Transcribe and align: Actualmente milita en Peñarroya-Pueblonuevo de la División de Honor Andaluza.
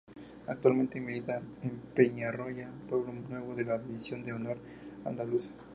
Actualmente 0.47 0.99
milita 0.99 1.43
en 1.61 1.77
Peñarroya-Pueblonuevo 1.93 3.53
de 3.53 3.65
la 3.65 3.77
División 3.77 4.23
de 4.23 4.33
Honor 4.33 4.57
Andaluza. 5.05 5.51